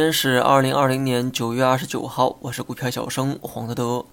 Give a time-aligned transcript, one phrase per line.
[0.00, 4.06] 今天是二零二零年九月二十九号，我是股票小生黄德德。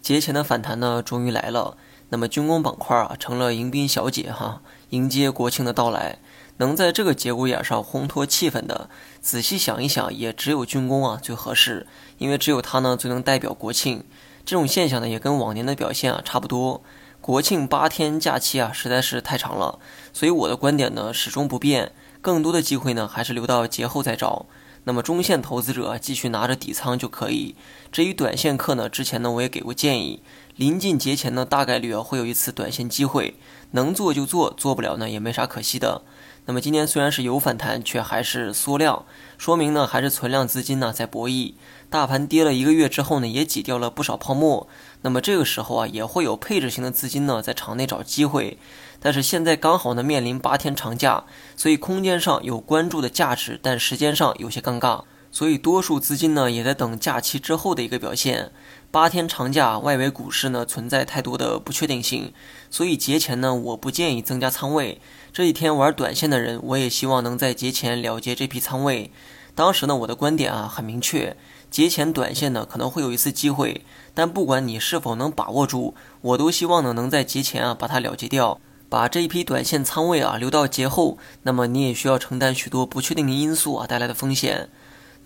[0.00, 1.76] 节前的反弹呢，终于来了。
[2.08, 6.20] 那么军工板块啊，成了迎宾小姐哈，迎接国庆的到来。
[6.56, 8.88] 能在这个节骨眼上烘托气氛的，
[9.20, 14.02] 仔细想一想，也只有军工啊最合适，因为只有它呢最能代表国庆。
[14.46, 16.82] 这种现象呢，也跟往年的表现啊差不多。
[17.20, 19.78] 国庆八天假期啊，实在是太长了，
[20.14, 21.92] 所以我的观点呢始终不变，
[22.22, 24.46] 更多的机会呢还是留到节后再找。
[24.88, 27.56] 那么中线投资者继续拿着底仓就可以。
[27.90, 30.22] 至于短线客呢，之前呢我也给过建议，
[30.56, 33.34] 临近节前呢大概率啊会有一次短线机会，
[33.72, 36.00] 能做就做，做不了呢也没啥可惜的。
[36.46, 39.04] 那么今天虽然是有反弹，却还是缩量，
[39.36, 41.52] 说明呢还是存量资金呢在博弈。
[41.90, 44.66] 大盘跌了一个月之后呢，也挤掉了不少泡沫。
[45.02, 48.58] 那么这个时候啊，也会有配置型的资金呢在场内找机会。
[48.98, 55.02] 但是现在刚好呢面临八天长假，所以空间上有关注的价值，但时间上有些尴尬。
[55.30, 58.52] 所以多数资金呢也在等假期之后的一个表现。
[58.96, 62.32] 八天长假，外围股市呢存在太多的不确定性，
[62.70, 65.02] 所以节前呢我不建议增加仓位。
[65.34, 69.10] 这几天玩短线的人，我也希望能在节前了结这批仓位。
[69.54, 71.36] 当时呢，我的观点啊很明确，
[71.70, 81.18] 节前短线呢可能会有一次机会，但不管你是否能把握住，我都希望呢能在节前啊把它了结掉，把这一批短线仓位啊留到节后。
[81.42, 84.70] 那么你也需要承担许多不确定的因素啊带来的风险。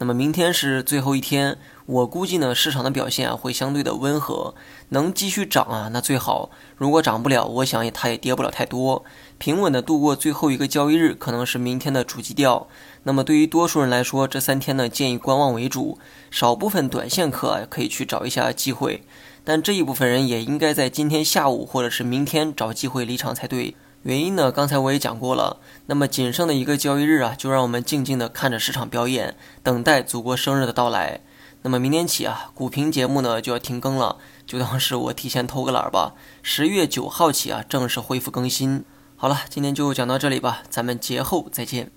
[0.00, 4.54] 那么明天是最后一天，我估计呢市场的表现啊会相对的温和，
[4.88, 6.48] 能继续涨啊那最好。
[6.78, 9.04] 如果涨不了，我想也它也跌不了太多，
[9.36, 12.66] 平稳的度过最后一个交易日可能是明天的主基调。
[13.02, 15.98] 那么对于多数人来说，这三天呢建议观望为主，
[16.30, 19.04] 少部分短线客啊可以去找一下机会，
[19.44, 23.76] 但这一部分人也应该在今天下午或者是明天找机会离场才对。
[24.02, 24.50] 原因呢？
[24.50, 25.58] 刚才我也讲过了。
[25.86, 31.20] 那么仅剩的一个交易日啊，就让我们静静地看着市场表演，等待祖国生日的到来。
[31.62, 36.14] 那么明天起啊，股评节目呢就要停更了，就当是我提前偷个懒儿吧。
[36.42, 38.84] 十月九号起啊，正式恢复更新。
[39.16, 41.90] 好了，今天就讲到这里吧，咱们节后再见。